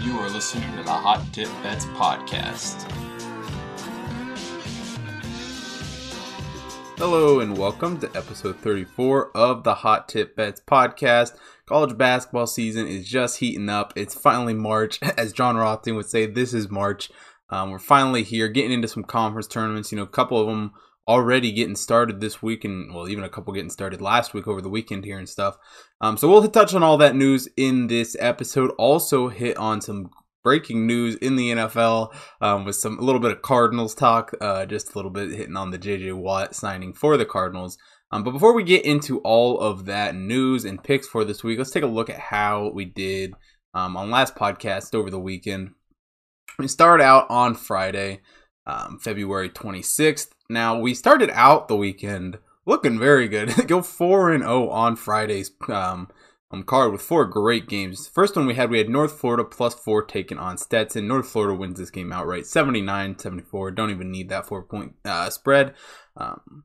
[0.00, 2.88] You are listening to the Hot Tip Bets podcast.
[6.96, 11.36] Hello and welcome to episode 34 of the Hot Tip Bets podcast.
[11.66, 13.92] College basketball season is just heating up.
[13.96, 15.02] It's finally March.
[15.18, 17.10] As Jon Rothstein would say, this is March.
[17.50, 19.90] Um, we're finally here getting into some conference tournaments.
[19.90, 20.74] You know, a couple of them
[21.08, 24.60] already getting started this week, and well, even a couple getting started last week over
[24.60, 25.56] the weekend here and stuff.
[26.00, 28.70] Um, so we'll touch on all that news in this episode.
[28.78, 30.10] Also, hit on some
[30.44, 34.66] breaking news in the NFL um, with some a little bit of Cardinals talk, uh,
[34.66, 37.78] just a little bit hitting on the JJ Watt signing for the Cardinals.
[38.10, 41.58] Um, but before we get into all of that news and picks for this week,
[41.58, 43.34] let's take a look at how we did
[43.74, 45.72] um, on last podcast over the weekend.
[46.58, 48.20] We start out on Friday,
[48.66, 50.28] um, February 26th.
[50.48, 53.52] Now we started out the weekend looking very good.
[53.66, 56.08] Go four and zero on Friday's um,
[56.50, 58.08] um, card with four great games.
[58.08, 61.06] First one we had we had North Florida plus four taken on Stetson.
[61.06, 63.74] North Florida wins this game outright, 79-74.
[63.74, 65.74] Don't even need that four point uh, spread.
[66.16, 66.64] Um,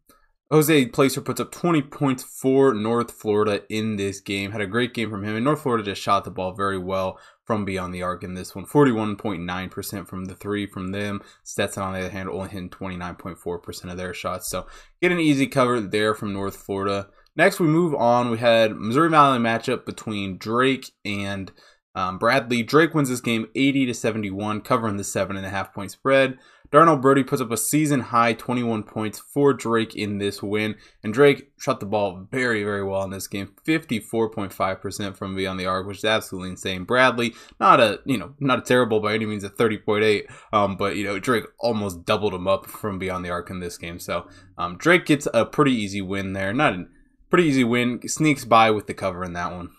[0.52, 4.52] Jose Placer puts up 20 points for North Florida in this game.
[4.52, 7.18] Had a great game from him, and North Florida just shot the ball very well
[7.46, 8.66] from beyond the arc in this one.
[8.66, 11.22] 41.9% from the three from them.
[11.44, 14.50] Stetson, on the other hand, only hitting 29.4% of their shots.
[14.50, 14.68] So
[15.02, 17.10] get an easy cover there from North Florida.
[17.36, 18.30] Next, we move on.
[18.30, 21.52] We had Missouri Valley matchup between Drake and
[21.96, 22.64] um, Bradley.
[22.64, 26.38] Drake wins this game 80 to 71, covering the seven and a half point spread.
[26.74, 30.74] Darnell Brodie puts up a season high 21 points for Drake in this win.
[31.04, 33.54] And Drake shot the ball very, very well in this game.
[33.64, 36.84] 54.5% from beyond the arc, which is absolutely insane.
[36.84, 40.24] Bradley, not a, you know, not a terrible by any means, at 30.8.
[40.52, 43.78] Um, but, you know, Drake almost doubled him up from beyond the arc in this
[43.78, 44.00] game.
[44.00, 46.54] So um, Drake gets a pretty easy win there.
[46.54, 46.86] Not a
[47.30, 48.02] pretty easy win.
[48.08, 49.70] Sneaks by with the cover in that one.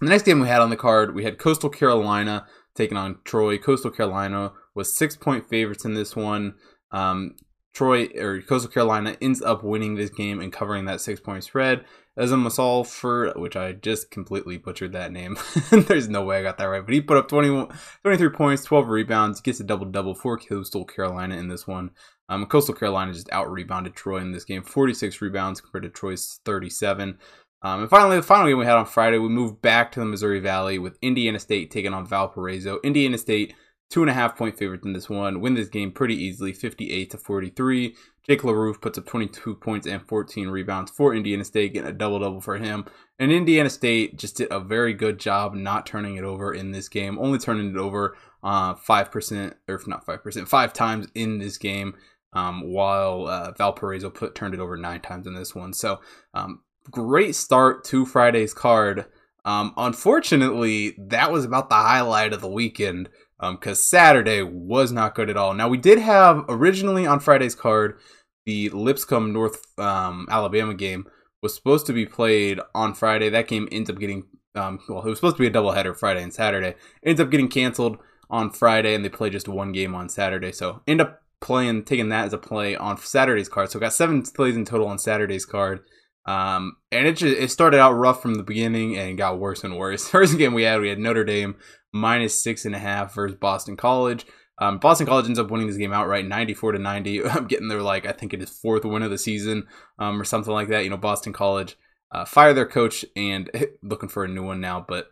[0.00, 3.58] The next game we had on the card, we had Coastal Carolina taking on Troy.
[3.58, 6.54] Coastal Carolina was six point favorites in this one.
[6.90, 7.36] Um,
[7.74, 11.84] Troy or Coastal Carolina ends up winning this game and covering that six point spread.
[12.16, 15.36] As a Masal for which I just completely butchered that name.
[15.72, 17.66] There's no way I got that right, but he put up 20,
[18.02, 21.90] 23 points, 12 rebounds, gets a double double for Coastal Carolina in this one.
[22.28, 26.40] Um, Coastal Carolina just out rebounded Troy in this game, 46 rebounds compared to Troy's
[26.44, 27.18] 37.
[27.64, 30.06] Um, and finally, the final game we had on Friday, we moved back to the
[30.06, 32.78] Missouri Valley with Indiana State taking on Valparaiso.
[32.84, 33.54] Indiana State
[33.90, 35.40] two and a half point favorites in this one.
[35.40, 37.96] Win this game pretty easily, 58 to 43.
[38.26, 42.18] Jake LaRoof puts up 22 points and 14 rebounds for Indiana State, getting a double
[42.18, 42.84] double for him.
[43.18, 46.88] And Indiana State just did a very good job not turning it over in this
[46.88, 51.94] game, only turning it over uh, 5%, or not 5%, five times in this game.
[52.32, 55.72] Um, while uh, Valparaiso put turned it over nine times in this one.
[55.72, 56.00] So
[56.34, 59.06] um, great start to Friday's card.
[59.44, 63.08] Um, unfortunately, that was about the highlight of the weekend
[63.38, 65.52] because um, Saturday was not good at all.
[65.54, 67.98] Now we did have originally on Friday's card
[68.46, 71.06] the Lipscomb North um, Alabama game
[71.42, 73.28] was supposed to be played on Friday.
[73.28, 74.24] That game ends up getting
[74.54, 76.74] um, well, it was supposed to be a doubleheader Friday and Saturday.
[77.04, 77.98] ends up getting canceled
[78.30, 80.52] on Friday, and they play just one game on Saturday.
[80.52, 83.70] So end up playing taking that as a play on Saturday's card.
[83.70, 85.80] So got seven plays in total on Saturday's card.
[86.26, 89.76] Um, and it just, it started out rough from the beginning and got worse and
[89.76, 90.08] worse.
[90.08, 91.56] First game we had, we had Notre Dame
[91.92, 94.26] minus six and a half versus Boston College.
[94.58, 97.24] Um, Boston College ends up winning this game outright, 94 to 90.
[97.28, 99.66] I'm getting their like I think it is fourth win of the season,
[99.98, 100.84] um, or something like that.
[100.84, 101.76] You know, Boston College
[102.12, 103.50] uh, fire their coach and
[103.82, 105.08] looking for a new one now, but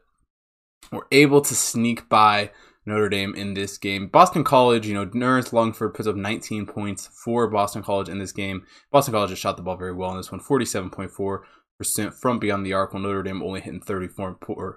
[0.91, 2.51] we're able to sneak by
[2.85, 4.09] Notre Dame in this game.
[4.09, 8.33] Boston College, you know, Nurse Longford puts up 19 points for Boston College in this
[8.33, 8.65] game.
[8.91, 12.73] Boston College has shot the ball very well in this one, 47.4% from beyond the
[12.73, 14.77] arc, while Notre Dame only hitting 34%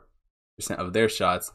[0.78, 1.52] of their shots.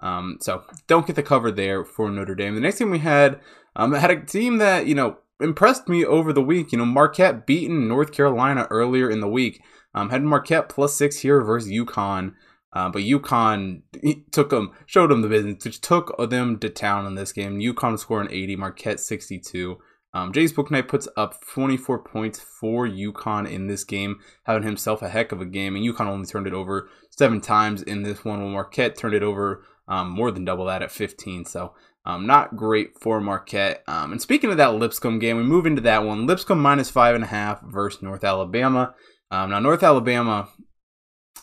[0.00, 2.54] Um, so don't get the cover there for Notre Dame.
[2.54, 3.40] The next game we had
[3.74, 6.72] um, had a team that you know impressed me over the week.
[6.72, 9.62] You know, Marquette beaten North Carolina earlier in the week.
[9.94, 12.34] Um, had Marquette plus six here versus UConn.
[12.74, 13.82] Uh, but UConn
[14.32, 17.60] took them, showed them the business, which took them to town in this game.
[17.60, 19.78] UConn scoring 80, Marquette 62.
[20.12, 25.08] Um, James Bouknight puts up 24 points for UConn in this game, having himself a
[25.08, 25.76] heck of a game.
[25.76, 29.22] And UConn only turned it over seven times in this one, while Marquette turned it
[29.22, 31.44] over um, more than double that at 15.
[31.44, 31.74] So
[32.06, 33.82] um, not great for Marquette.
[33.86, 36.26] Um, and speaking of that Lipscomb game, we move into that one.
[36.26, 38.94] Lipscomb minus five and a half versus North Alabama.
[39.30, 40.48] Um, now North Alabama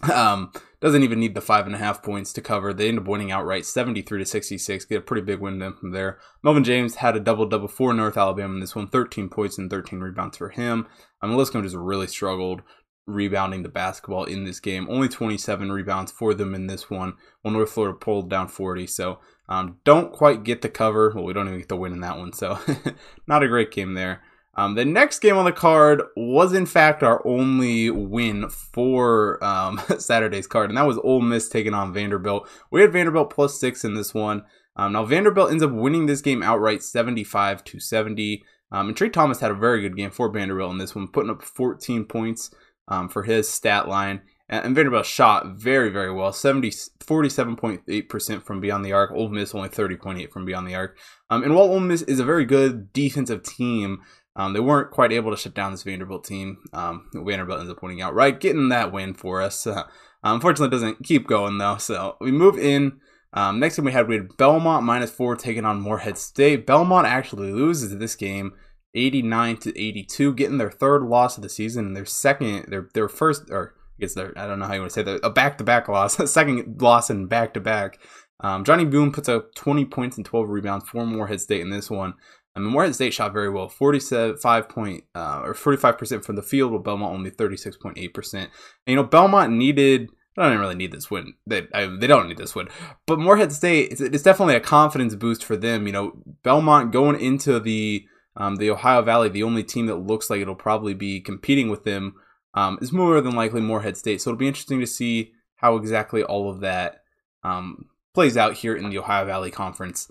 [0.14, 2.74] um, doesn't even need the five and a half points to cover.
[2.74, 4.86] They end up winning outright 73 to 66.
[4.86, 6.18] Get a pretty big win then from there.
[6.44, 9.70] Melvin James had a double double for North Alabama in this one 13 points and
[9.70, 10.88] 13 rebounds for him.
[11.22, 12.64] Um, Lipscomb just really struggled
[13.08, 14.88] rebounding the basketball in this game.
[14.90, 17.14] Only 27 rebounds for them in this one.
[17.42, 18.88] When North Florida pulled down 40.
[18.88, 19.20] So
[19.50, 21.12] um, don't quite get the cover.
[21.14, 22.34] Well, we don't even get the win in that one.
[22.34, 22.60] So
[23.28, 24.24] not a great game there.
[24.62, 29.82] Um, the next game on the card was, in fact, our only win for um,
[29.98, 32.48] Saturday's card, and that was Ole Miss taking on Vanderbilt.
[32.70, 34.44] We had Vanderbilt plus six in this one.
[34.76, 38.44] Um, now Vanderbilt ends up winning this game outright, 75 to 70.
[38.72, 41.32] Um, and Trey Thomas had a very good game for Vanderbilt in this one, putting
[41.32, 42.52] up 14 points
[42.88, 44.22] um, for his stat line.
[44.48, 49.12] And, and Vanderbilt shot very, very well, 70, 47.8% from beyond the arc.
[49.12, 51.00] Ole Miss only 30.8 from beyond the arc.
[51.32, 54.02] Um, and while Ole Miss is a very good defensive team,
[54.36, 56.58] um, they weren't quite able to shut down this Vanderbilt team.
[56.74, 59.68] Um, Vanderbilt ends up winning outright, getting that win for us.
[59.68, 59.84] Uh,
[60.24, 61.78] unfortunately, doesn't keep going though.
[61.78, 63.00] So we move in.
[63.34, 66.66] Um, next game we had we had Belmont minus four taking on Morehead State.
[66.66, 68.54] Belmont actually loses this game,
[68.94, 73.08] 89 to 82, getting their third loss of the season and their second, their their
[73.08, 75.30] first, or I guess their I don't know how you want to say that, a
[75.30, 78.00] back to back loss, second loss in back to back.
[78.44, 82.16] Johni Broome puts up 20 points and 12 rebounds for Morehead State in this one.
[82.56, 86.72] I mean, Morehead State shot very well, 45 point uh, or 45% from the field,
[86.72, 88.34] with Belmont only 36.8%.
[88.34, 88.50] And,
[88.86, 90.10] you know, Belmont needed.
[90.38, 91.34] I don't really need this win.
[91.46, 92.70] They I, they don't need this win,
[93.06, 95.86] but Morehead State it's, it's, definitely a confidence boost for them.
[95.86, 98.06] You know, Belmont going into the
[98.38, 101.84] um, the Ohio Valley, the only team that looks like it'll probably be competing with
[101.84, 102.16] them
[102.54, 104.22] um, is more than likely Morehead State.
[104.22, 107.04] So it'll be interesting to see how exactly all of that
[107.44, 110.10] um, plays out here in the Ohio Valley Conference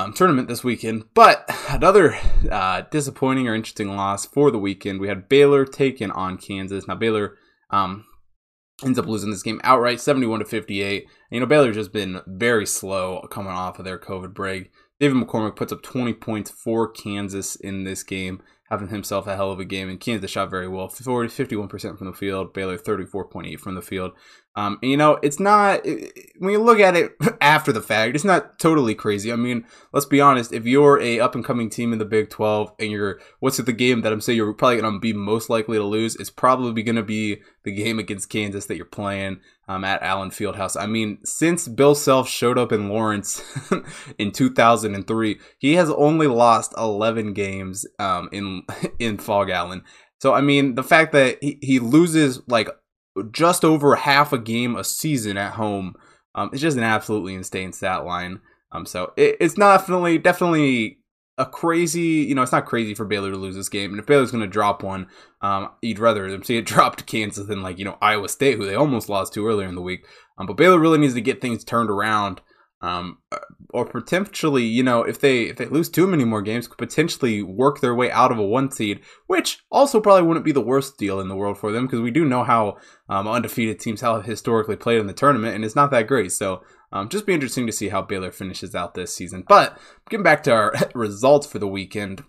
[0.00, 1.04] um, tournament this weekend.
[1.14, 2.18] But another
[2.50, 5.00] uh, disappointing or interesting loss for the weekend.
[5.00, 6.88] We had Baylor taken on Kansas.
[6.88, 7.36] Now Baylor
[7.70, 8.04] um,
[8.84, 11.02] ends up losing this game outright, seventy-one to fifty-eight.
[11.02, 14.70] And, you know Baylor's just been very slow coming off of their COVID break.
[14.98, 19.50] David McCormack puts up 20 points for Kansas in this game, having himself a hell
[19.50, 19.88] of a game.
[19.88, 24.12] And Kansas shot very well 40, 51% from the field, Baylor 34.8 from the field.
[24.56, 28.58] Um, you know, it's not when you look at it after the fact, it's not
[28.58, 29.32] totally crazy.
[29.32, 30.52] I mean, let's be honest.
[30.52, 33.66] If you're a up and coming team in the Big Twelve and you're what's it
[33.66, 36.82] the game that I'm saying you're probably to be most likely to lose, it's probably
[36.96, 40.80] to be the game against Kansas that you're playing um, at Allen Fieldhouse.
[40.80, 43.42] I mean, since Bill Self showed up in Lawrence
[44.18, 48.62] in 2003, he has only lost 11 games um, in
[48.98, 49.84] in Phog Allen.
[50.18, 52.68] So I mean, the fact that he, he loses like
[53.30, 55.94] just over half a game a season at home.
[56.34, 58.40] Um, it's just an absolutely insane stat line.
[58.72, 60.98] Um, so it, it's definitely definitely
[61.38, 62.24] a crazy.
[62.26, 63.90] You know, it's not crazy for Baylor to lose this game.
[63.90, 65.08] And if Baylor's going to drop one,
[65.42, 68.58] um, you'd rather them see it drop to Kansas than like you know Iowa State,
[68.58, 70.06] who they almost lost to earlier in the week.
[70.38, 72.40] Um, but Baylor really needs to get things turned around
[72.82, 73.18] um,
[73.70, 77.42] or potentially, you know, if they if they lose too many more games, could potentially
[77.42, 80.96] work their way out of a one seed, which also probably wouldn't be the worst
[80.96, 82.78] deal in the world for them because we do know how
[83.08, 86.32] um, undefeated teams have historically played in the tournament, and it's not that great.
[86.32, 89.44] So, um, just be interesting to see how Baylor finishes out this season.
[89.46, 89.78] But
[90.08, 92.24] getting back to our results for the weekend,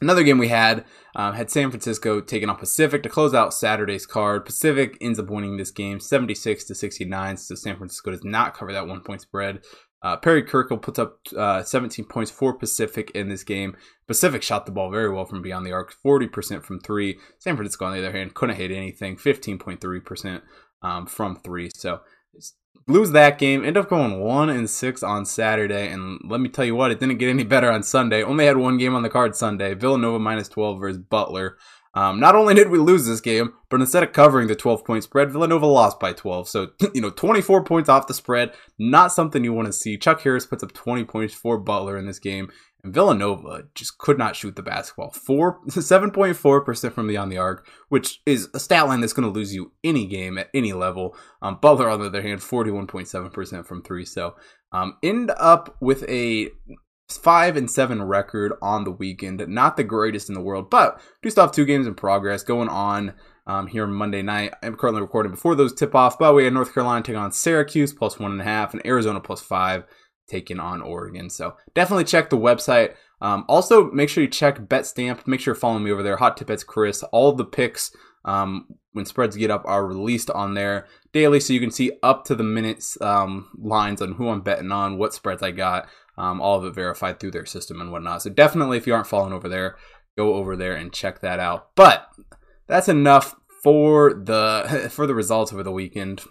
[0.00, 4.06] Another game we had um, had San Francisco taking on Pacific to close out Saturday's
[4.06, 4.44] card.
[4.44, 8.72] Pacific ends up winning this game 76 to 69, so San Francisco does not cover
[8.72, 9.60] that one point spread.
[10.02, 13.76] Uh, Perry Kirkle puts up uh, 17 points for Pacific in this game.
[14.06, 17.18] Pacific shot the ball very well from beyond the arc, 40% from three.
[17.38, 20.40] San Francisco, on the other hand, couldn't hit anything, 15.3%
[20.82, 21.68] um, from three.
[21.74, 22.00] So
[22.86, 26.64] lose that game, end up going one and six on Saturday, and let me tell
[26.64, 28.22] you what, it didn't get any better on Sunday.
[28.22, 29.74] Only had one game on the card Sunday.
[29.74, 31.56] Villanova minus twelve versus Butler.
[31.92, 35.02] Um, not only did we lose this game, but instead of covering the 12 point
[35.02, 36.48] spread, Villanova lost by 12.
[36.48, 39.98] So, you know, 24 points off the spread, not something you want to see.
[39.98, 42.48] Chuck Harris puts up 20 points for Butler in this game,
[42.82, 45.10] and Villanova just could not shoot the basketball.
[45.10, 49.54] Four, 7.4% from beyond the arc, which is a stat line that's going to lose
[49.54, 51.16] you any game at any level.
[51.42, 54.04] Um, Butler, on the other hand, 41.7% from three.
[54.04, 54.34] So,
[54.72, 56.50] um, end up with a
[57.08, 59.44] five and seven record on the weekend.
[59.48, 62.68] Not the greatest in the world, but do still have two games in progress going
[62.68, 63.14] on
[63.46, 64.54] um, here Monday night.
[64.62, 67.92] I'm currently recording before those tip off, but we had North Carolina taking on Syracuse
[67.92, 69.84] plus one and a half, and Arizona plus five
[70.30, 71.28] taking on Oregon.
[71.30, 72.94] So definitely check the website.
[73.20, 75.26] Um, also, make sure you check BetStamp.
[75.26, 76.16] Make sure you're following me over there.
[76.16, 77.02] Hot Tip Bets Chris.
[77.04, 77.94] All the picks
[78.24, 82.24] um, when spreads get up are released on there daily, so you can see up
[82.26, 85.88] to the minutes um, lines on who I'm betting on, what spreads I got
[86.20, 88.22] um, all of it verified through their system and whatnot.
[88.22, 89.76] So definitely, if you aren't following over there,
[90.18, 91.70] go over there and check that out.
[91.74, 92.08] But
[92.66, 96.22] that's enough for the for the results over the weekend.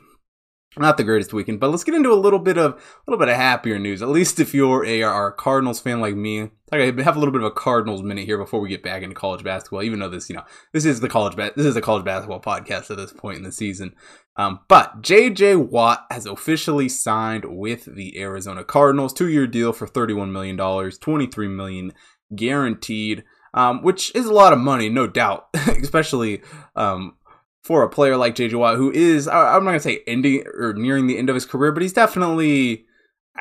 [0.77, 3.29] Not the greatest weekend, but let's get into a little bit of a little bit
[3.29, 4.01] of happier news.
[4.01, 7.41] At least if you're a, a Cardinals fan like me, I have a little bit
[7.41, 9.81] of a Cardinals minute here before we get back into college basketball.
[9.81, 12.39] Even though this, you know, this is the college ba- this is a college basketball
[12.39, 13.95] podcast at this point in the season.
[14.35, 15.55] Um, but J.J.
[15.55, 20.55] Watt has officially signed with the Arizona Cardinals, two year deal for thirty one million
[20.55, 21.93] dollars, twenty three million
[22.35, 23.23] guaranteed.
[23.51, 26.43] Um, which is a lot of money, no doubt, especially
[26.75, 27.15] um,
[27.63, 31.08] for a player like JJ Watt, who is I'm not gonna say ending or nearing
[31.08, 32.86] the end of his career, but he's definitely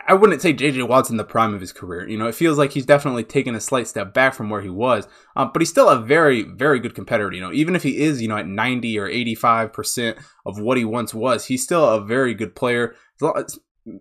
[0.07, 2.09] I wouldn't say JJ Watt's in the prime of his career.
[2.09, 4.69] You know, it feels like he's definitely taken a slight step back from where he
[4.69, 7.33] was, um, but he's still a very, very good competitor.
[7.33, 10.79] You know, even if he is, you know, at 90 or 85 percent of what
[10.79, 12.95] he once was, he's still a very good player,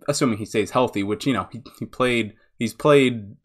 [0.08, 1.02] assuming he stays healthy.
[1.02, 3.36] Which you know, he, he played, he's played,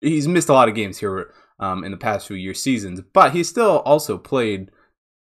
[0.00, 3.32] he's missed a lot of games here um, in the past few years, seasons, but
[3.32, 4.70] he's still also played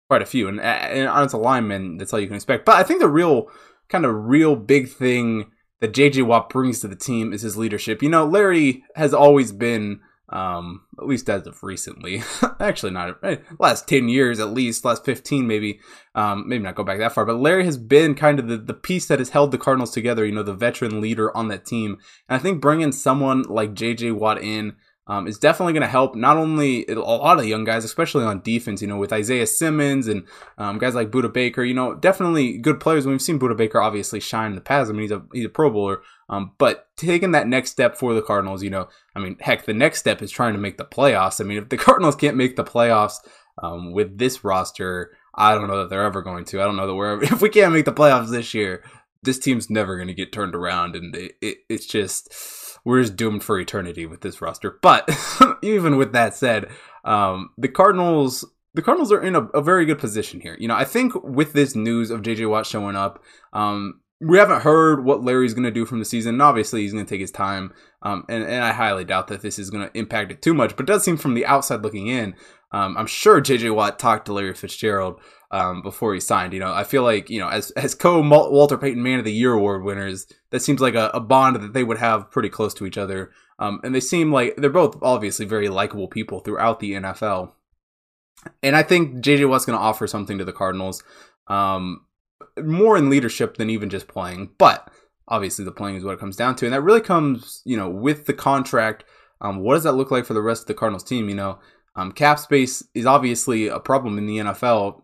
[0.10, 0.48] quite a few.
[0.48, 2.66] And, and as a lineman, that's all you can expect.
[2.66, 3.48] But I think the real
[3.88, 8.02] kind of real big thing that JJ Watt brings to the team is his leadership.
[8.02, 12.24] You know, Larry has always been, um, at least as of recently,
[12.60, 15.80] actually not eh, last 10 years, at least last 15, maybe,
[16.16, 18.74] um, maybe not go back that far, but Larry has been kind of the, the
[18.74, 21.98] piece that has held the Cardinals together, you know, the veteran leader on that team.
[22.28, 24.76] And I think bringing someone like JJ Watt in,
[25.10, 28.42] um, is definitely going to help not only a lot of young guys, especially on
[28.42, 30.26] defense, you know, with Isaiah Simmons and
[30.60, 33.08] um, guys like Budda Baker, you know, definitely good players.
[33.08, 34.88] We've seen Budda Baker obviously shine in the past.
[34.88, 36.04] I mean, he's a, he's a Pro Bowler.
[36.30, 39.74] Um, but taking that next step for the Cardinals, you know, I mean, heck, the
[39.74, 41.42] next step is trying to make the playoffs.
[41.42, 43.16] I mean, if the Cardinals can't make the playoffs
[43.64, 46.62] um, with this roster, I don't know that they're ever going to.
[46.62, 48.84] I don't know that we're if we can't make the playoffs this year,
[49.24, 52.32] this team's never going to get turned around, and it, it, it's just
[52.86, 54.78] we're just doomed for eternity with this roster.
[54.82, 55.10] But
[55.62, 56.70] even with that said,
[57.04, 58.46] um, the Cardinals
[58.76, 60.56] the Cardinals are in a, a, very good position here.
[60.60, 64.62] You know, I think with this news of JJ Watt showing up, um, we haven't
[64.62, 66.36] heard what Larry's going to do from the season.
[66.36, 69.42] And obviously, he's going to take his time, um, and, and I highly doubt that
[69.42, 70.76] this is going to impact it too much.
[70.76, 72.36] But it does seem from the outside looking in,
[72.72, 75.20] um, I'm sure JJ Watt talked to Larry Fitzgerald
[75.52, 76.54] um, before he signed.
[76.54, 79.34] You know, I feel like you know as as co Walter Payton Man of the
[79.34, 82.74] Year award winners, that seems like a, a bond that they would have pretty close
[82.76, 83.32] to each other.
[83.58, 87.52] Um, and they seem like they're both obviously very likable people throughout the NFL.
[88.64, 91.04] And I think JJ Watt's going to offer something to the Cardinals,
[91.48, 92.06] um,
[92.58, 94.52] more in leadership than even just playing.
[94.58, 94.90] But
[95.28, 97.90] obviously, the playing is what it comes down to, and that really comes, you know,
[97.90, 99.04] with the contract.
[99.42, 101.28] Um, what does that look like for the rest of the Cardinals team?
[101.28, 101.60] You know,
[101.96, 105.02] um, cap space is obviously a problem in the NFL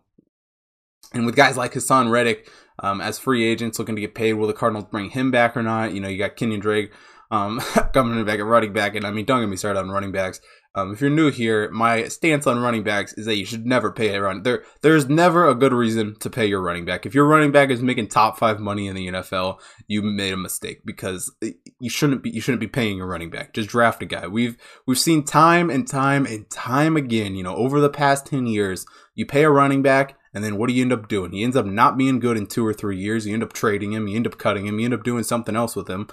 [1.12, 4.46] and with guys like Haason Reddick um, as free agents looking to get paid, will
[4.46, 5.92] the Cardinals bring him back or not?
[5.92, 6.92] You know, you got Kenyan Drake
[7.30, 7.60] um,
[7.92, 10.40] coming back at running back, and I mean, don't get me started on running backs.
[10.74, 13.90] Um, if you're new here, my stance on running backs is that you should never
[13.90, 14.42] pay a run.
[14.42, 17.06] There, there's never a good reason to pay your running back.
[17.06, 20.36] If your running back is making top five money in the NFL, you made a
[20.36, 21.34] mistake because
[21.80, 22.28] you shouldn't be.
[22.30, 23.54] You shouldn't be paying your running back.
[23.54, 24.26] Just draft a guy.
[24.26, 27.34] We've we've seen time and time and time again.
[27.34, 28.84] You know, over the past ten years,
[29.14, 31.32] you pay a running back and then what do you end up doing?
[31.32, 33.26] He ends up not being good in two or three years.
[33.26, 34.06] You end up trading him.
[34.06, 34.78] You end up cutting him.
[34.78, 36.08] You end up doing something else with him.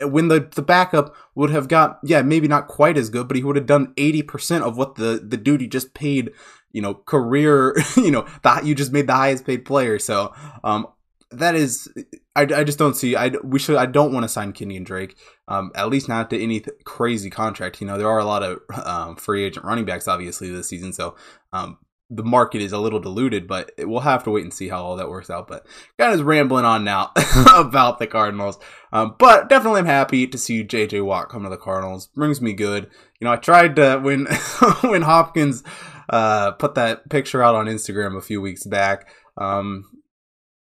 [0.00, 3.42] When the, the backup would have got, yeah, maybe not quite as good, but he
[3.42, 6.30] would have done 80% of what the, the dude he just paid,
[6.70, 9.98] you know, career, you know, that you just made the highest paid player.
[9.98, 10.86] So, um,
[11.32, 11.92] that is,
[12.36, 15.16] I, I just don't see, I, we should, I don't want to sign Kenyan Drake,
[15.48, 17.80] um, at least not to any th- crazy contract.
[17.80, 20.92] You know, there are a lot of, um, free agent running backs, obviously, this season.
[20.92, 21.16] So,
[21.52, 21.78] um,
[22.10, 24.96] the market is a little diluted, but we'll have to wait and see how all
[24.96, 25.48] that works out.
[25.48, 25.66] But
[25.98, 27.12] kind of rambling on now
[27.54, 28.58] about the Cardinals.
[28.92, 32.08] Um, but definitely I'm happy to see JJ Watt come to the Cardinals.
[32.08, 32.90] Brings me good.
[33.20, 34.26] You know, I tried to when
[34.82, 35.62] when Hopkins
[36.10, 39.08] uh, put that picture out on Instagram a few weeks back
[39.38, 39.84] um,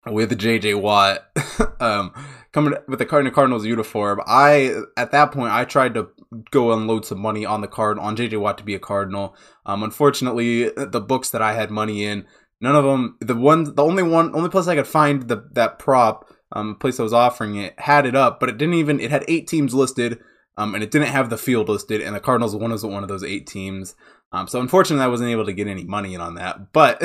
[0.06, 1.26] with JJ Watt
[1.80, 2.12] um,
[2.52, 4.20] coming with the Cardinal Cardinals uniform.
[4.26, 6.08] I at that point I tried to
[6.50, 9.36] go unload some money on the card on JJ Watt to be a Cardinal.
[9.66, 12.26] Um, unfortunately, the books that I had money in,
[12.60, 13.16] none of them.
[13.20, 16.96] The one, the only one, only place I could find the that prop, um, place
[16.96, 19.00] that was offering it had it up, but it didn't even.
[19.00, 20.18] It had eight teams listed,
[20.56, 23.08] um, and it didn't have the field listed, and the Cardinals one was one of
[23.08, 23.94] those eight teams.
[24.32, 26.72] Um, so unfortunately, I wasn't able to get any money in on that.
[26.72, 27.02] But,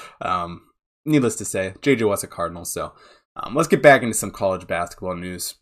[0.20, 0.62] um,
[1.04, 2.64] needless to say, JJ was a Cardinal.
[2.64, 2.92] So,
[3.36, 5.56] um, let's get back into some college basketball news.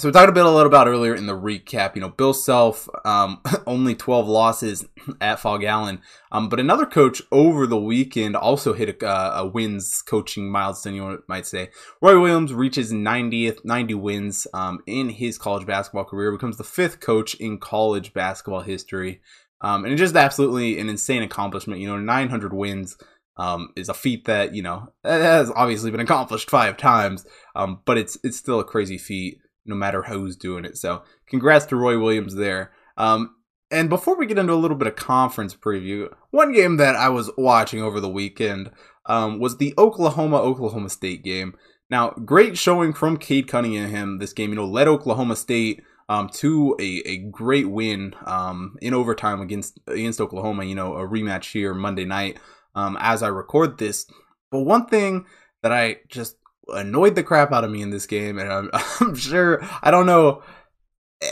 [0.00, 1.94] So we talked a bit a little about earlier in the recap.
[1.94, 4.86] You know, Bill Self um, only 12 losses
[5.20, 6.00] at Phog Allen,
[6.32, 10.94] um, but another coach over the weekend also hit a, uh, a, wins coaching milestone.
[10.94, 11.68] You might say
[12.00, 17.00] Roy Williams reaches 90th 90 wins um, in his college basketball career, becomes the fifth
[17.00, 19.20] coach in college basketball history,
[19.60, 21.78] um, and it's just absolutely an insane accomplishment.
[21.78, 22.96] You know, 900 wins
[23.36, 27.98] um, is a feat that you know has obviously been accomplished five times, um, but
[27.98, 30.76] it's it's still a crazy feat no matter who's doing it.
[30.76, 32.72] So congrats to Roy Williams there.
[32.98, 33.36] Um,
[33.70, 37.08] and before we get into a little bit of conference preview, one game that I
[37.08, 38.70] was watching over the weekend
[39.06, 41.54] um, was the Oklahoma Oklahoma State game.
[41.88, 44.50] Now, great showing from Cade Cunningham this game.
[44.50, 49.78] You know, led Oklahoma State um, to a, a great win um, in overtime against
[49.86, 50.64] against Oklahoma.
[50.64, 52.38] You know, a rematch here Monday night
[52.74, 54.06] um, as I record this.
[54.50, 55.26] But one thing
[55.62, 56.36] that I just
[56.72, 60.06] annoyed the crap out of me in this game, and I'm, I'm sure I don't
[60.06, 60.42] know.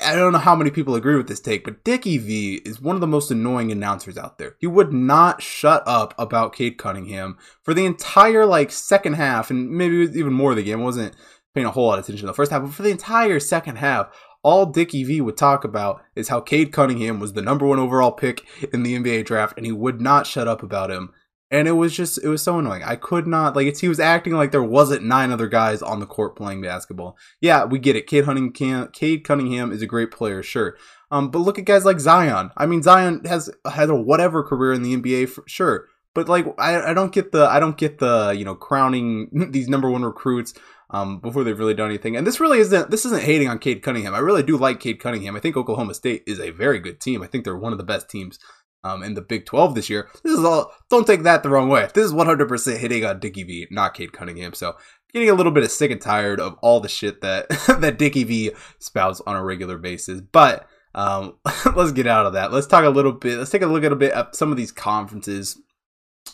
[0.04, 2.94] I don't know how many people agree with this take, but Dickie V is one
[2.94, 4.54] of the most annoying announcers out there.
[4.58, 9.70] He would not shut up about Cade Cunningham for the entire like second half, and
[9.70, 10.80] maybe even more of the game.
[10.80, 11.16] I wasn't
[11.54, 13.76] paying a whole lot of attention to the first half, but for the entire second
[13.76, 14.08] half,
[14.42, 18.12] all Dickie V would talk about is how Cade Cunningham was the number one overall
[18.12, 21.12] pick in the NBA draft, and he would not shut up about him
[21.50, 22.82] and it was just it was so annoying.
[22.82, 26.00] I could not like it's he was acting like there wasn't nine other guys on
[26.00, 27.16] the court playing basketball.
[27.40, 28.06] Yeah, we get it.
[28.06, 30.76] Cade Cunningham, Cade Cunningham is a great player, sure.
[31.10, 32.50] Um, but look at guys like Zion.
[32.56, 35.86] I mean, Zion has had a whatever career in the NBA, for, sure.
[36.14, 39.68] But like, I, I don't get the I don't get the you know crowning these
[39.68, 40.54] number one recruits
[40.90, 42.16] um, before they've really done anything.
[42.16, 44.14] And this really isn't this isn't hating on Cade Cunningham.
[44.14, 45.36] I really do like Cade Cunningham.
[45.36, 47.22] I think Oklahoma State is a very good team.
[47.22, 48.38] I think they're one of the best teams
[48.84, 50.08] um, in the Big 12 this year.
[50.22, 51.88] This is all, don't take that the wrong way.
[51.94, 54.54] This is 100% hitting on Dickie V, not Cade Cunningham.
[54.54, 54.76] So
[55.12, 57.48] getting a little bit of sick and tired of all the shit that,
[57.80, 60.20] that Dickie V spouts on a regular basis.
[60.20, 61.36] But um,
[61.74, 62.52] let's get out of that.
[62.52, 64.56] Let's talk a little bit, let's take a look at a bit at some of
[64.56, 65.60] these conferences.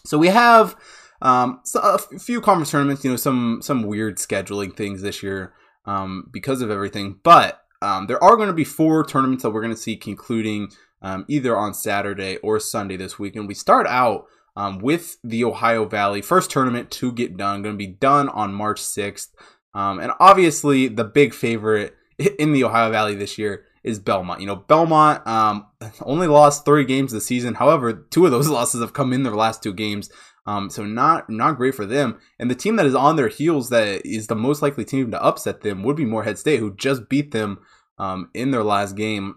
[0.05, 0.77] So we have
[1.23, 5.55] um, so a few conference tournaments, you know, some, some weird scheduling things this year
[5.87, 7.19] um, because of everything.
[7.23, 10.71] But um, there are going to be four tournaments that we're going to see concluding
[11.05, 13.37] um, either on Saturday or Sunday this week.
[13.37, 14.25] And we start out
[14.57, 18.55] um, with the Ohio Valley first tournament to get done, going to be done on
[18.55, 19.29] March 6th.
[19.75, 21.95] Um, and obviously, the big favorite
[22.39, 24.41] in the Ohio Valley this year is Belmont.
[24.41, 25.67] You know, Belmont um,
[26.01, 27.55] only lost three games this season.
[27.55, 30.11] However, two of those losses have come in their last two games.
[30.47, 32.19] Um, so not not great for them.
[32.39, 35.23] And the team that is on their heels that is the most likely team to
[35.23, 37.61] upset them would be Morehead State, who just beat them
[37.99, 39.37] um, in their last game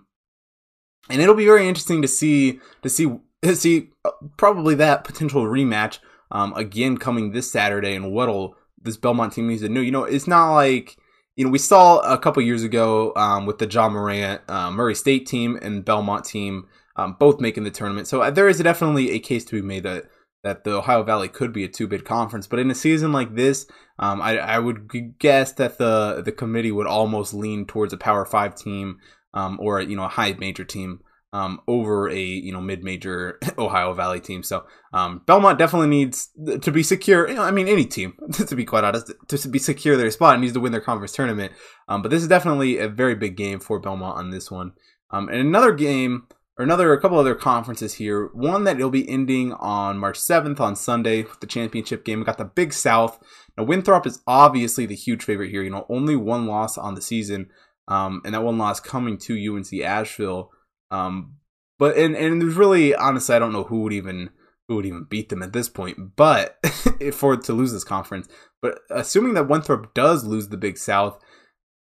[1.10, 3.20] and it'll be very interesting to see to see
[3.54, 6.00] see uh, probably that potential rematch
[6.32, 9.82] um, again coming this Saturday and what'll this Belmont team needs to know.
[9.82, 10.98] You know, it's not like
[11.36, 14.96] you know we saw a couple years ago um, with the Ja Morant uh, Murray
[14.96, 18.08] State team and Belmont team um, both making the tournament.
[18.08, 20.06] So uh, there is definitely a case to be made that
[20.44, 22.48] that the Ohio Valley could be a two bid conference.
[22.48, 23.68] But in a season like this,
[24.00, 28.26] um, I, I, would guess that the the committee would almost lean towards a Power
[28.26, 29.00] Five team
[29.34, 31.02] um, or you know a high major team
[31.34, 34.44] um, over a you know mid major Ohio Valley team.
[34.44, 36.30] So um, Belmont definitely needs
[36.62, 37.28] to be secure.
[37.28, 40.34] You know, I mean, any team to be quite honest, to be secure their spot
[40.34, 41.54] and needs to win their conference tournament.
[41.88, 44.74] Um, but this is definitely a very big game for Belmont on this one.
[45.12, 48.30] Um, and another game or another a couple other conferences here.
[48.34, 52.20] One that will be ending on March 7th on Sunday with the championship game.
[52.20, 53.20] We got the Big South.
[53.58, 55.62] Now Winthrop is obviously the huge favorite here.
[55.62, 57.50] You know, only one loss on the season.
[57.88, 60.52] Um, and that one loss coming to UNC Asheville.
[60.92, 61.38] Um,
[61.80, 64.30] but and and there's really honestly, I don't know who would even
[64.68, 66.16] who would even beat them at this point.
[66.16, 66.58] But
[67.00, 68.28] if for to lose this conference,
[68.62, 71.20] but assuming that Winthrop does lose the Big South,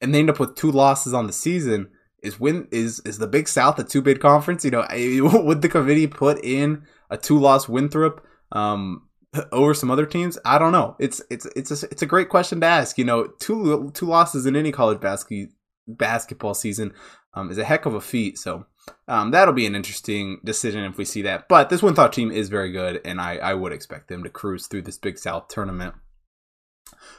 [0.00, 1.90] and they end up with two losses on the season,
[2.22, 4.64] is win is is the Big South a two bid conference?
[4.64, 4.86] You know,
[5.44, 8.24] would the committee put in a two loss Winthrop?
[8.52, 9.08] Um,
[9.52, 10.38] over some other teams?
[10.44, 10.96] I don't know.
[10.98, 12.98] It's it's it's a, it's a great question to ask.
[12.98, 15.50] You know, two two losses in any college basket
[15.86, 16.92] basketball season
[17.34, 18.38] um, is a heck of a feat.
[18.38, 18.66] So
[19.08, 21.48] um, that'll be an interesting decision if we see that.
[21.48, 24.66] But this Winthrop team is very good, and I, I would expect them to cruise
[24.66, 25.94] through this Big South tournament.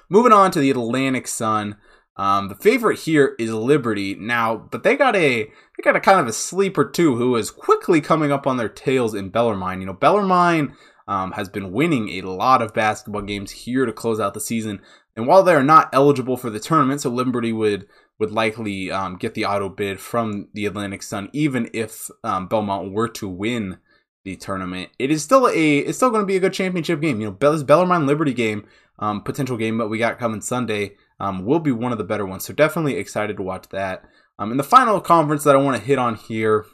[0.09, 1.77] Moving on to the Atlantic Sun.
[2.15, 6.19] Um, the favorite here is Liberty now, but they got a they got a kind
[6.19, 9.79] of a sleeper too, who is quickly coming up on their tails in Bellarmine.
[9.79, 10.75] You know, Bellarmine
[11.07, 14.79] um, has been winning a lot of basketball games here to close out the season,
[15.15, 17.87] and while they are not eligible for the tournament, so Liberty would
[18.19, 22.91] would likely um, get the auto bid from the Atlantic Sun, even if um, Belmont
[22.91, 23.77] were to win
[24.23, 24.89] the tournament.
[24.99, 27.19] It is still a it's still going to be a good championship game.
[27.19, 28.65] You know, this Bellarmine Liberty game,
[28.99, 32.25] um, potential game that we got coming Sunday, um, will be one of the better
[32.25, 32.45] ones.
[32.45, 34.05] So definitely excited to watch that.
[34.39, 36.65] Um, and the final conference that I want to hit on here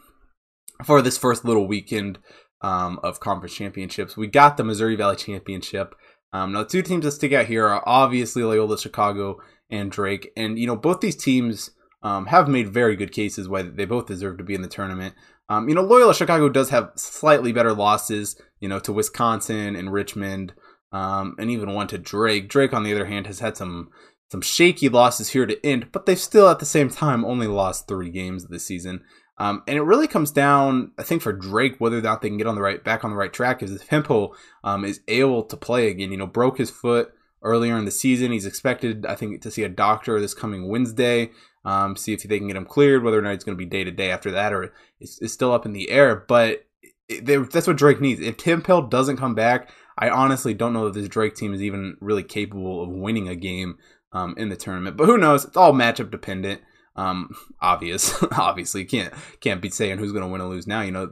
[0.86, 2.20] for this first little weekend
[2.62, 5.96] um, of conference championships, we got the Missouri Valley Championship.
[6.32, 10.32] Um, now, the two teams that stick out here are obviously Loyola Chicago and Drake.
[10.36, 14.08] And, you know, both these teams um, have made very good cases why they both
[14.08, 15.16] deserve to be in the tournament.
[15.50, 19.92] Um, you know, Loyola Chicago does have slightly better losses, you know, to Wisconsin and
[19.92, 20.54] Richmond,
[20.92, 22.50] um, and even one to Drake.
[22.50, 23.90] Drake, on the other hand, has had some
[24.32, 27.88] some shaky losses here to end, but they've still at the same time only lost
[27.88, 29.02] three games this season.
[29.40, 32.38] Um, and it really comes down, I think, for Drake whether or not they can
[32.38, 33.64] get on the right back on the right track.
[33.64, 37.78] Is if Hemphill um, is able to play again, you know, broke his foot earlier
[37.78, 38.32] in the season.
[38.32, 41.32] He's expected, I think, to see a doctor this coming Wednesday.
[41.66, 43.04] Um, see if they can get him cleared.
[43.04, 45.34] Whether or not he's going to be day to day after that, or it's, it's,
[45.34, 46.24] still up in the air.
[46.28, 46.66] But
[47.10, 48.22] it, that's what Drake needs.
[48.22, 51.98] If Hemphill doesn't come back, I honestly don't know that this Drake team is even
[52.00, 53.78] really capable of winning a game
[54.14, 54.96] um, in the tournament.
[54.96, 55.46] But who knows?
[55.46, 56.62] It's all matchup dependent.
[56.96, 60.82] Um, obvious, obviously can't can't be saying who's going to win or lose now.
[60.82, 61.12] You know,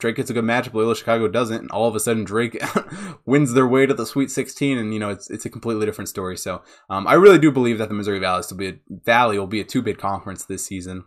[0.00, 2.60] Drake gets a good matchup, Loyola Chicago doesn't, and all of a sudden Drake
[3.26, 6.08] wins their way to the Sweet 16, and you know it's it's a completely different
[6.08, 6.36] story.
[6.36, 9.46] So um, I really do believe that the Missouri Valley will be a, Valley will
[9.46, 11.04] be a two bid conference this season.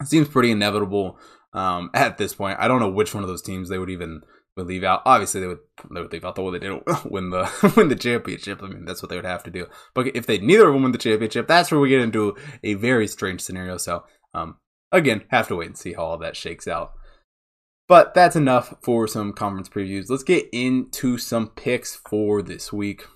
[0.00, 1.18] It seems pretty inevitable
[1.52, 2.58] um, at this point.
[2.60, 4.22] I don't know which one of those teams they would even
[4.56, 5.02] would leave out.
[5.04, 5.58] Obviously, they would
[5.90, 8.62] they would leave out the one they didn't win the win the championship.
[8.62, 9.66] I mean, that's what they would have to do.
[9.94, 12.74] But if they neither of them win the championship, that's where we get into a
[12.74, 13.76] very strange scenario.
[13.76, 14.56] So, um,
[14.92, 16.92] again, have to wait and see how all that shakes out.
[17.88, 20.10] But that's enough for some conference previews.
[20.10, 23.06] Let's get into some picks for this week.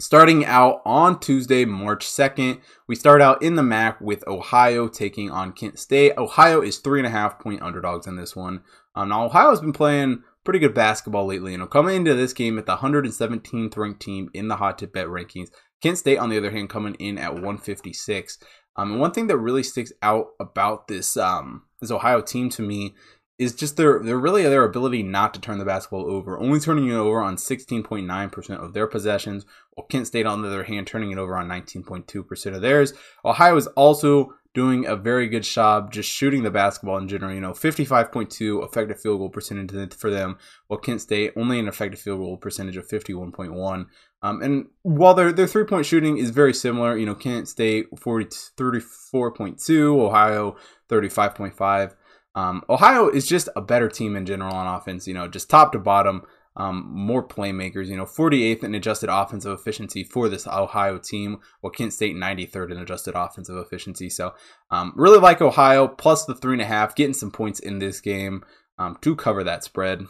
[0.00, 5.30] Starting out on Tuesday, March 2nd, we start out in the MAC with Ohio taking
[5.30, 6.14] on Kent State.
[6.16, 8.62] Ohio is three and a half point underdogs in this one.
[8.94, 11.54] Um, now, Ohio has been playing pretty good basketball lately.
[11.54, 15.06] and coming into this game at the 117th ranked team in the hot tip bet
[15.06, 15.50] rankings.
[15.82, 18.38] Kent State, on the other hand, coming in at 156.
[18.76, 22.62] Um, and one thing that really sticks out about this um, this Ohio team to
[22.62, 22.94] me
[23.40, 26.88] is just their their really their ability not to turn the basketball over, only turning
[26.88, 31.10] it over on 16.9% of their possessions, while Kent State on the other hand turning
[31.10, 32.92] it over on 19.2% of theirs.
[33.24, 37.32] Ohio is also doing a very good job just shooting the basketball in general.
[37.32, 41.98] You know, 55.2 effective field goal percentage for them, while Kent State only an effective
[41.98, 43.86] field goal percentage of 51.1.
[44.22, 47.86] Um, and while their their three point shooting is very similar, you know, Kent State
[47.98, 50.56] 40, 34.2, Ohio
[50.90, 51.94] 35.5.
[52.34, 55.72] Um, Ohio is just a better team in general on offense, you know, just top
[55.72, 56.22] to bottom.
[56.56, 61.70] Um, more playmakers, you know, 48th in adjusted offensive efficiency for this Ohio team, while
[61.70, 64.10] Kent State 93rd in adjusted offensive efficiency.
[64.10, 64.34] So,
[64.70, 68.00] um, really like Ohio plus the three and a half, getting some points in this
[68.00, 68.44] game
[68.78, 70.06] um, to cover that spread.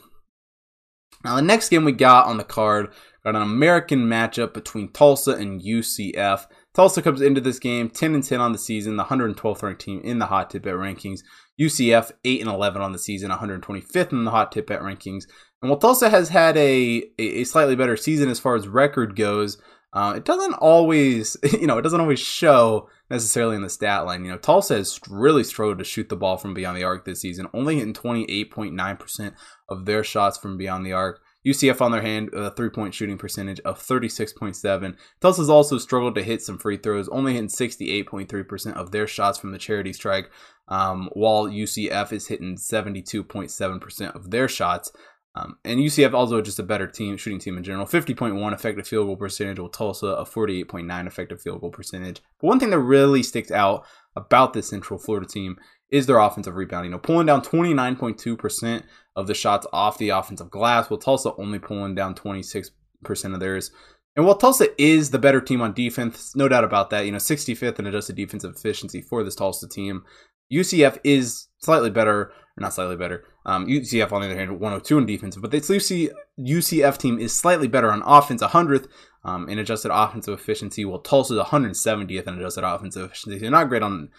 [1.25, 2.93] Now, the next game we got on the card
[3.25, 6.47] got an American matchup between Tulsa and UCF.
[6.75, 10.01] Tulsa comes into this game 10 and 10 on the season, the 112th ranked team
[10.05, 11.21] in the hot tip bet rankings.
[11.61, 15.25] UCF 8 and 11 on the season, 125th in the hot tip bet rankings.
[15.61, 19.59] And while Tulsa has had a, a slightly better season as far as record goes,
[19.93, 24.25] uh, it doesn't always, you know, it doesn't always show necessarily in the stat line.
[24.25, 27.21] You know, Tulsa has really struggled to shoot the ball from beyond the arc this
[27.21, 29.35] season, only hitting 28.9%
[29.69, 31.21] of their shots from beyond the arc.
[31.47, 34.97] UCF, on their hand, a three point shooting percentage of 36.7.
[35.21, 39.53] Tulsa's also struggled to hit some free throws, only hitting 68.3% of their shots from
[39.53, 40.31] the charity stripe,
[40.69, 44.93] um, while UCF is hitting 72.7% of their shots.
[45.37, 47.87] Um, and UCF also just a better team, shooting team in general.
[47.87, 52.21] 50.1 effective field goal percentage, with Tulsa a 48.9 effective field goal percentage.
[52.41, 55.57] But one thing that really sticks out about this Central Florida team
[55.91, 56.91] is their offensive rebounding.
[56.91, 58.83] You know, pulling down 29.2%
[59.17, 62.71] of the shots off the offensive glass, while Tulsa only pulling down 26%
[63.05, 63.71] of theirs.
[64.17, 67.19] And while Tulsa is the better team on defense, no doubt about that, you know,
[67.19, 70.05] 65th in adjusted defensive efficiency for this Tulsa team.
[70.53, 73.25] UCF is slightly better, or not slightly better.
[73.47, 77.33] Um, UCF, on the other hand, 102 in defense, but this UC, UCF team is
[77.33, 78.89] slightly better on offense, 100th
[79.25, 83.39] um, in adjusted offensive efficiency, while Tulsa is 170th in adjusted offensive efficiency.
[83.39, 84.11] They're not great on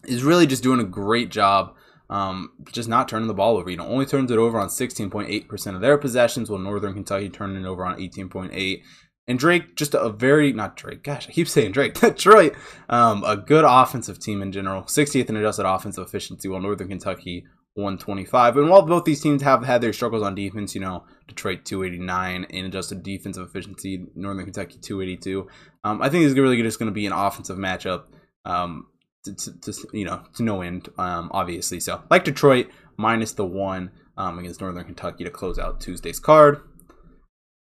[0.03, 1.75] is really just doing a great job
[2.11, 3.69] um, just not turning the ball over.
[3.69, 7.63] You know, only turns it over on 16.8% of their possessions, while Northern Kentucky turning
[7.63, 8.83] it over on 18.8.
[9.27, 11.03] And Drake, just a very not Drake.
[11.03, 11.93] Gosh, I keep saying Drake.
[11.99, 12.55] Detroit,
[12.89, 14.83] um, a good offensive team in general.
[14.83, 18.57] 60th in adjusted offensive efficiency, while Northern Kentucky 125.
[18.57, 22.45] And while both these teams have had their struggles on defense, you know, Detroit 289
[22.49, 25.47] in adjusted defensive efficiency, Northern Kentucky 282.
[25.83, 28.05] Um, I think this is really just going to be an offensive matchup.
[28.43, 28.87] Um,
[29.23, 31.79] to, to, to, you know to no end, um, obviously.
[31.79, 36.61] So like Detroit minus the one um, against Northern Kentucky to close out Tuesday's card.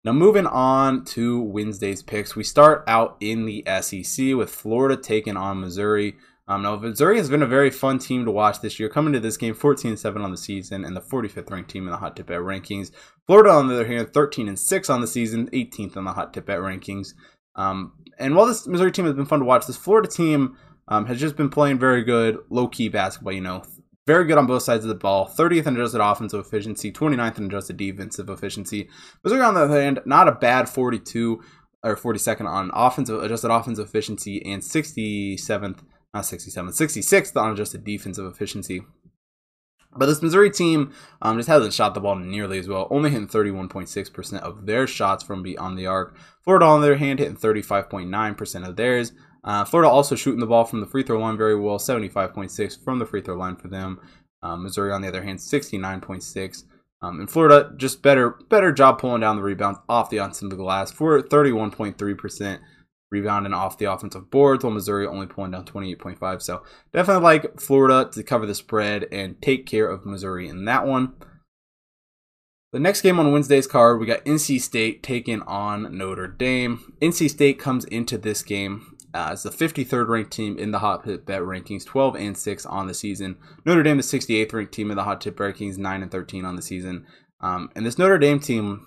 [0.05, 5.37] Now moving on to Wednesday's picks, we start out in the SEC with Florida taking
[5.37, 6.17] on Missouri.
[6.45, 8.89] Um, now Missouri has been a very fun team to watch this year.
[8.89, 11.91] Coming to this game, 14 7 on the season, and the 45th ranked team in
[11.91, 12.91] the Hot Tip Bet rankings.
[13.27, 16.33] Florida, on the other hand, 13 and 6 on the season, 18th in the Hot
[16.33, 17.13] Tip Bet rankings.
[17.55, 20.57] Um, and while this Missouri team has been fun to watch, this Florida team
[20.89, 23.31] um, has just been playing very good, low key basketball.
[23.31, 23.63] You know,
[24.05, 25.27] very good on both sides of the ball.
[25.27, 28.89] 30th in adjusted offensive efficiency, 29th in adjusted defensive efficiency.
[29.23, 31.41] Missouri, on the other hand, not a bad 42
[31.83, 35.79] or 42nd on offensive adjusted offensive efficiency and 67th,
[36.13, 38.81] not 67, 66th on adjusted defensive efficiency.
[39.95, 43.27] But this Missouri team um, just hasn't shot the ball nearly as well, only hitting
[43.27, 46.17] 31.6% of their shots from beyond the arc.
[46.43, 49.11] Florida, on the other hand, hitting 35.9% of theirs.
[49.43, 52.99] Uh, Florida also shooting the ball from the free throw line very well, 75.6 from
[52.99, 53.99] the free throw line for them.
[54.41, 56.63] Um, Missouri, on the other hand, 69.6.
[57.01, 60.51] Um, and Florida just better better job pulling down the rebounds off the outside of
[60.51, 62.59] the glass for 31.3%
[63.11, 66.41] rebounding off the offensive boards, while Missouri only pulling down 28.5.
[66.41, 70.87] So definitely like Florida to cover the spread and take care of Missouri in that
[70.87, 71.13] one.
[72.71, 76.93] The next game on Wednesday's card, we got NC State taking on Notre Dame.
[77.01, 81.05] NC State comes into this game uh, as the 53rd ranked team in the hot
[81.05, 83.37] tip bet rankings, 12 and 6 on the season.
[83.65, 86.55] Notre Dame, the 68th ranked team in the hot tip rankings, 9 and 13 on
[86.55, 87.05] the season.
[87.41, 88.85] Um, and this Notre Dame team,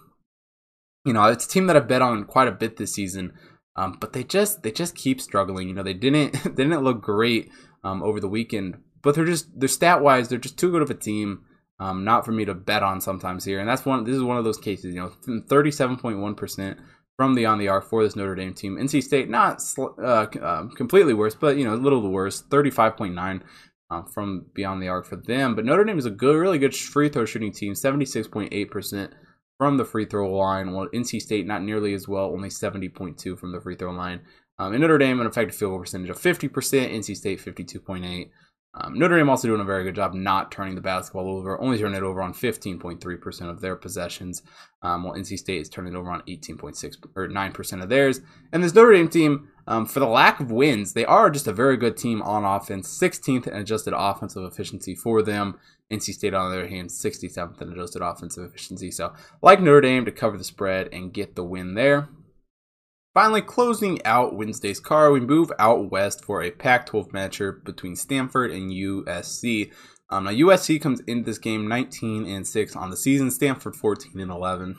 [1.04, 3.32] you know, it's a team that I've bet on quite a bit this season.
[3.76, 5.68] Um, but they just they just keep struggling.
[5.68, 7.50] You know, they didn't they didn't look great
[7.84, 10.90] um, over the weekend, but they're just they're stat wise they're just too good of
[10.90, 11.42] a team.
[11.78, 14.04] Um, not for me to bet on sometimes here, and that's one.
[14.04, 14.94] This is one of those cases.
[14.94, 16.78] You know, thirty seven point one percent
[17.16, 18.76] from the on the arc for this Notre Dame team.
[18.76, 23.42] NC State not uh, uh, completely worse, but you know a little five point nine.
[23.88, 26.74] Uh, from beyond the arc for them, but Notre Dame is a good, really good
[26.74, 29.12] free throw shooting team, seventy six point eight percent
[29.58, 33.16] from the free throw line, while NC State not nearly as well, only seventy point
[33.16, 34.22] two from the free throw line.
[34.58, 37.78] Um, Notre Dame an effective field goal percentage of fifty percent, NC State fifty two
[37.78, 38.32] point eight.
[38.78, 41.78] Um, Notre Dame also doing a very good job not turning the basketball over, only
[41.78, 44.42] turning it over on 15.3% of their possessions,
[44.82, 48.20] um, while NC State is turning it over on 18.6 or 9% of theirs.
[48.52, 51.52] And this Notre Dame team, um, for the lack of wins, they are just a
[51.52, 52.86] very good team on offense.
[52.98, 55.58] 16th in adjusted offensive efficiency for them.
[55.90, 58.90] NC State, on the other hand, 67th in adjusted offensive efficiency.
[58.90, 62.08] So, like Notre Dame to cover the spread and get the win there.
[63.16, 67.96] Finally, closing out Wednesday's card, we move out west for a Pac 12 matchup between
[67.96, 69.72] Stanford and USC.
[70.10, 74.20] Um, now, USC comes into this game 19 and 6 on the season, Stanford 14
[74.20, 74.76] and 11.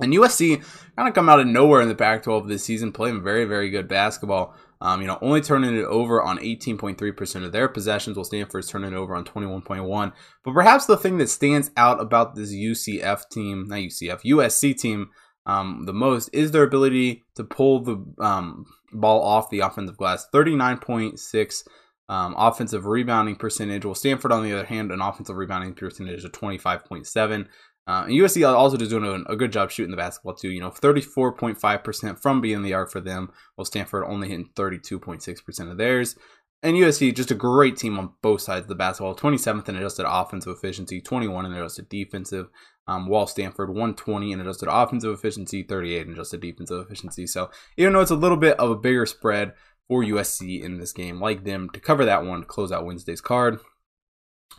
[0.00, 0.62] And USC
[0.94, 3.70] kind of come out of nowhere in the Pac 12 this season, playing very, very
[3.70, 4.54] good basketball.
[4.80, 8.92] Um, you know, only turning it over on 18.3% of their possessions, while Stanford's turning
[8.92, 10.12] it over on 21.1.
[10.44, 15.10] But perhaps the thing that stands out about this UCF team, not UCF, USC team,
[15.48, 20.26] um, the most is their ability to pull the um, ball off the offensive glass.
[20.32, 21.62] 39.6
[22.10, 23.84] um, offensive rebounding percentage.
[23.84, 27.46] While Stanford, on the other hand, an offensive rebounding percentage of 25.7.
[27.86, 30.50] Uh, and USC also just doing a, a, good job shooting the basketball too.
[30.50, 35.78] You know, 34.5% from being the arc for them, while Stanford only hitting 32.6% of
[35.78, 36.14] theirs.
[36.62, 39.14] And USC, just a great team on both sides of the basketball.
[39.14, 42.48] 27th in adjusted offensive efficiency, 21 in adjusted defensive.
[42.88, 47.26] Um, while Stanford 120 in adjusted offensive efficiency, 38 in adjusted defensive efficiency.
[47.26, 49.52] So even though it's a little bit of a bigger spread
[49.86, 53.20] for USC in this game, like them to cover that one to close out Wednesday's
[53.20, 53.58] card.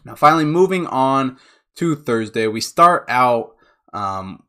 [0.05, 1.37] Now, finally, moving on
[1.75, 3.55] to Thursday, we start out
[3.93, 4.43] um,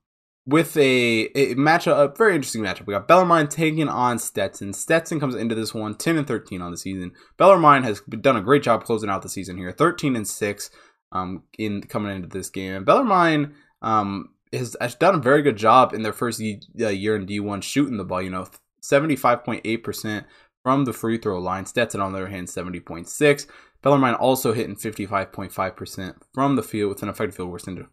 [0.51, 2.87] with a, a matchup, a very interesting matchup.
[2.87, 4.73] We got Bellarmine taking on Stetson.
[4.73, 7.13] Stetson comes into this one 10 and 13 on the season.
[7.37, 10.71] Bellarmine has done a great job closing out the season here, 13 and 6
[11.13, 12.75] um, in coming into this game.
[12.75, 17.15] And Bellarmine um, has, has done a very good job in their first uh, year
[17.15, 18.23] in D1 shooting the ball.
[18.23, 18.49] You know,
[18.83, 20.25] 75.8%
[20.65, 21.67] from the free throw line.
[21.67, 23.47] Stetson, on the other hand, 70.6.
[23.83, 27.87] Bellarmine also hitting 55.5% from the field with an effective field goal percentage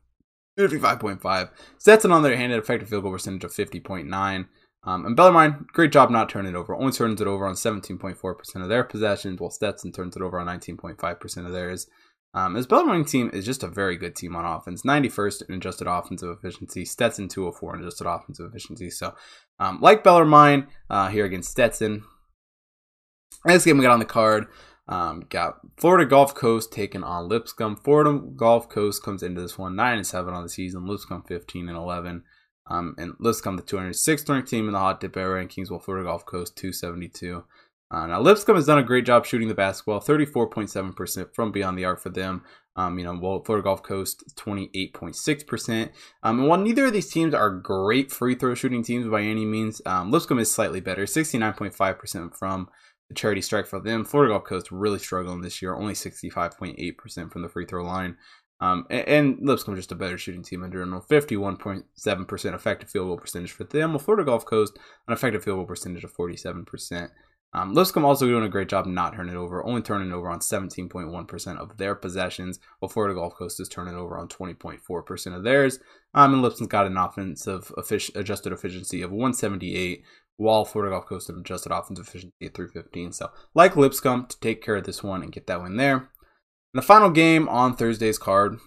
[0.58, 1.50] 55.5.
[1.78, 4.48] Stetson, on the other hand, an effective field goal percentage of 50.9.
[4.84, 6.74] Um, and Bellarmine, great job not turning it over.
[6.76, 10.48] Only turns it over on 17.4% of their possessions, while Stetson turns it over on
[10.48, 11.88] 19.5% of theirs.
[12.34, 14.84] Um, this Bellarmine team is just a very good team on offense.
[14.84, 16.86] 91st in adjusted offensive efficiency.
[16.86, 18.90] Stetson 204 in adjusted offensive efficiency.
[18.90, 19.16] So,
[19.60, 22.04] um, like Bellarmine uh, here against Stetson.
[23.46, 24.48] Next game we got on the card.
[24.90, 27.76] Um, got Florida Gulf Coast taking on Lipscomb.
[27.76, 30.86] Florida Gulf Coast comes into this one 9 and 7 on the season.
[30.86, 32.24] Lipscomb 15 and 11.
[32.70, 36.08] Um, and Lipscomb the 206th ranked team in the hot dip air rankings, while Florida
[36.08, 37.44] Gulf Coast 272.
[37.90, 41.86] Uh, now Lipscomb has done a great job shooting the basketball, 34.7% from beyond the
[41.86, 42.44] arc for them.
[42.76, 45.90] Um, you know, while Florida Gulf Coast 28.6%.
[46.22, 49.46] Um, and while neither of these teams are great free throw shooting teams by any
[49.46, 52.70] means, um, Lipscomb is slightly better, 69.5% from
[53.16, 54.06] charity stripe for them.
[54.06, 58.18] Florida Gulf Coast really struggling this year, only 65.8% from the free throw line.
[58.60, 61.02] Um, and, and Lipscomb just a better shooting team in general.
[61.02, 63.92] 51.7% effective field goal percentage for them.
[63.92, 67.10] While Florida Gulf Coast, an effective field goal percentage of 47%.
[67.54, 70.40] Um, Lipscomb also doing a great job not turning it over, only turning over on
[70.40, 75.80] 17.1% of their possessions, while Florida Gulf Coast is turning over on 20.4% of theirs.
[76.14, 77.72] Um, and Lipscomb's got an offensive
[78.16, 80.04] adjusted efficiency of 178,
[80.36, 83.14] while Florida Gulf Coast an adjusted offensive efficiency of 315.
[83.14, 85.96] So, like Lipscomb, to take care of this one and get that win there.
[85.98, 86.08] And
[86.74, 88.60] the final game on Thursday's card,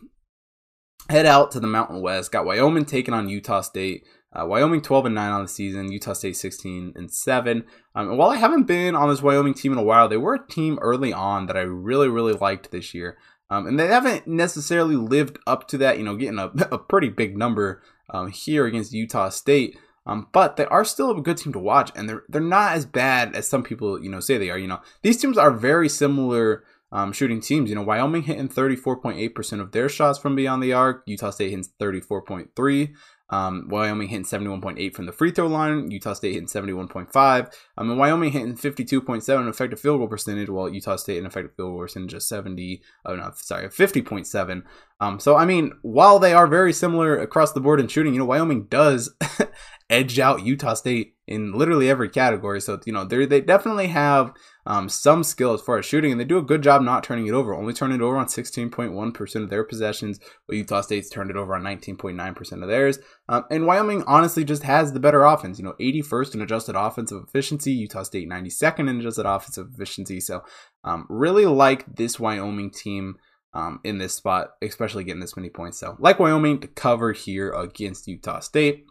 [1.08, 2.32] head out to the Mountain West.
[2.32, 4.04] Got Wyoming taking on Utah State.
[4.32, 7.64] Uh, Wyoming 12 and 9 on the season, Utah State 16 and 7.
[7.94, 10.34] Um, and while I haven't been on this Wyoming team in a while, they were
[10.34, 13.18] a team early on that I really, really liked this year.
[13.50, 17.08] Um, and they haven't necessarily lived up to that, you know, getting a, a pretty
[17.08, 19.76] big number um, here against Utah State.
[20.06, 22.86] Um, but they are still a good team to watch, and they're they're not as
[22.86, 24.58] bad as some people you know say they are.
[24.58, 27.68] You know, these teams are very similar um, shooting teams.
[27.68, 31.02] You know, Wyoming hitting 34.8% of their shots from beyond the arc.
[31.06, 32.94] Utah State hitting 34.3.
[33.30, 35.90] Um, Wyoming hitting 71.8 from the free throw line.
[35.90, 37.52] Utah State hitting 71.5.
[37.78, 41.70] Um, and Wyoming hitting 52.7 effective field goal percentage, while Utah State an effective field
[41.70, 42.82] goal percentage of 70.
[43.04, 44.62] Oh no, sorry, 50.7.
[45.00, 48.18] Um, so I mean, while they are very similar across the board in shooting, you
[48.18, 49.14] know, Wyoming does
[49.90, 52.60] edge out Utah State in literally every category.
[52.60, 54.32] So you know, they they definitely have
[54.66, 57.26] um, some skill as far as shooting, and they do a good job not turning
[57.26, 57.54] it over.
[57.54, 61.54] Only turning it over on 16.1% of their possessions, but Utah State's turned it over
[61.54, 62.98] on 19.9% of theirs.
[63.28, 65.58] Um, and Wyoming honestly just has the better offense.
[65.58, 70.20] You know, 81st in adjusted offensive efficiency, Utah State 92nd in adjusted offensive efficiency.
[70.20, 70.42] So
[70.84, 73.16] um, really like this Wyoming team.
[73.52, 75.78] Um, in this spot, especially getting this many points.
[75.78, 78.84] So, like Wyoming to cover here against Utah State.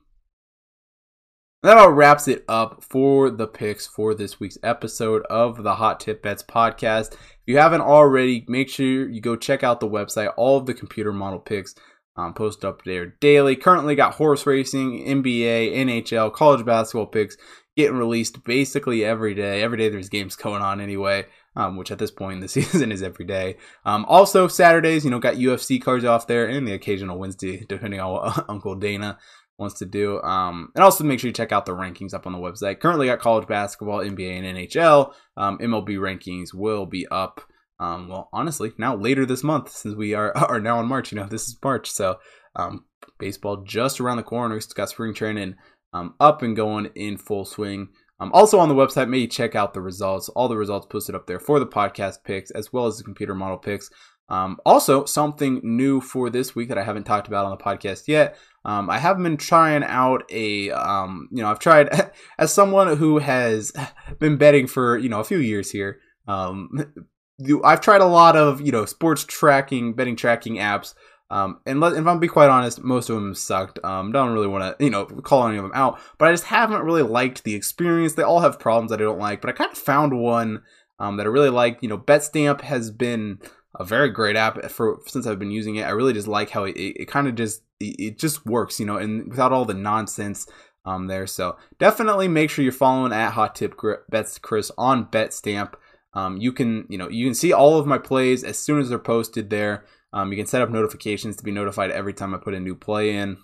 [1.62, 6.00] That all wraps it up for the picks for this week's episode of the Hot
[6.00, 7.14] Tip Bets podcast.
[7.14, 10.32] If you haven't already, make sure you go check out the website.
[10.38, 11.76] All of the computer model picks
[12.16, 13.58] um, post up there daily.
[13.58, 17.36] Currently got horse racing, NBA, NHL, college basketball picks
[17.76, 19.62] getting released basically every day.
[19.62, 21.26] Every day there's games going on anyway.
[21.56, 23.58] Um, which at this point in the season is every day.
[23.84, 28.00] Um, also Saturdays, you know, got UFC cards off there, and the occasional Wednesday, depending
[28.00, 29.18] on what Uncle Dana
[29.58, 30.22] wants to do.
[30.22, 32.80] Um, and also make sure you check out the rankings up on the website.
[32.80, 35.14] Currently got college basketball, NBA, and NHL.
[35.36, 37.42] Um, MLB rankings will be up.
[37.80, 41.12] Um, well, honestly, now later this month, since we are are now in March.
[41.12, 42.20] You know, this is March, so
[42.56, 42.86] um,
[43.18, 44.58] baseball just around the corner.
[44.58, 45.56] It's got spring training
[45.94, 47.90] um, up and going in full swing.
[48.20, 50.30] Um, also on the website, maybe check out the results.
[50.30, 53.34] All the results posted up there for the podcast picks as well as the computer
[53.34, 53.90] model picks.
[54.30, 58.08] Um, also, something new for this week that I haven't talked about on the podcast
[58.08, 58.38] yet.
[58.64, 63.18] Um, I have been trying out a, um, you know, I've tried as someone who
[63.20, 63.72] has
[64.20, 66.00] been betting for, you know, a few years here.
[66.28, 66.70] Um,
[67.64, 70.94] I've tried a lot of, you know, sports tracking, betting tracking apps.
[71.32, 73.80] Um, and let, if I'm be quite honest, most of them sucked.
[73.84, 76.46] Um, don't really want to, you know, call any of them out, but I just
[76.46, 78.14] haven't really liked the experience.
[78.14, 80.64] They all have problems that I don't like, but I kind of found one
[81.00, 81.80] um, that I really like.
[81.82, 83.40] You know, BetStamp has been
[83.78, 85.84] a very great app for since I've been using it.
[85.84, 88.80] I really just like how it, it, it kind of just it, it, just works,
[88.80, 90.48] you know, and without all the nonsense
[90.86, 91.28] um there.
[91.28, 95.74] So definitely make sure you're following at Hot Tip Bets Chris on BetStamp.
[96.14, 98.90] Um, you can you know you can see all of my plays as soon as
[98.90, 99.86] they're posted there.
[100.14, 102.76] Um, you can set up notifications to be notified every time I put a new
[102.76, 103.38] play in.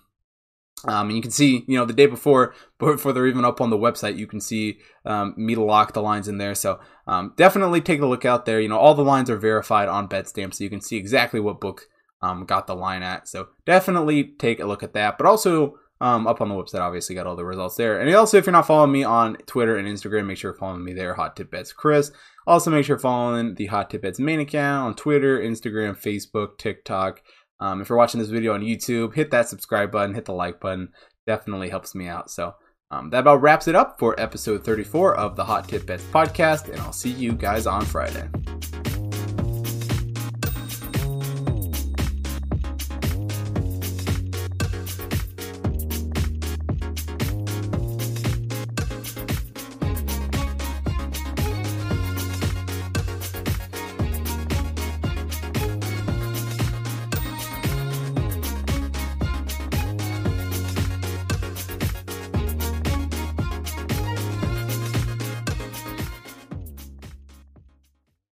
[0.84, 3.70] Um, and you can see, you know, the day before, before they're even up on
[3.70, 6.54] the website, you can see um, me to lock the lines in there.
[6.54, 8.60] So um, definitely take a look out there.
[8.60, 11.60] You know, all the lines are verified on BetStamp, so you can see exactly what
[11.60, 11.88] book
[12.20, 13.26] um, got the line at.
[13.26, 15.16] So definitely take a look at that.
[15.16, 17.98] But also um, up on the website, obviously got all the results there.
[17.98, 20.84] And also, if you're not following me on Twitter and Instagram, make sure you're following
[20.84, 22.12] me there, Hot Tip Bets Chris.
[22.46, 27.22] Also, make sure following the Hot Tip Bets main account on Twitter, Instagram, Facebook, TikTok.
[27.58, 30.60] Um, if you're watching this video on YouTube, hit that subscribe button, hit the like
[30.60, 30.90] button.
[31.26, 32.30] Definitely helps me out.
[32.30, 32.54] So
[32.90, 36.68] um, that about wraps it up for episode 34 of the Hot Tip Bets podcast,
[36.68, 38.28] and I'll see you guys on Friday.